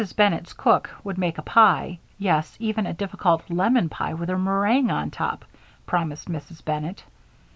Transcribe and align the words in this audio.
Bennett's 0.15 0.53
cook 0.53 0.89
would 1.03 1.19
make 1.19 1.37
a 1.37 1.43
pie 1.43 1.99
yes, 2.17 2.55
even 2.59 2.87
a 2.87 2.93
difficult 2.95 3.47
lemon 3.51 3.87
pie 3.87 4.15
with 4.15 4.31
a 4.31 4.35
meringue 4.35 4.89
on 4.89 5.11
top, 5.11 5.45
promised 5.85 6.27
Mrs. 6.27 6.65
Bennett. 6.65 7.03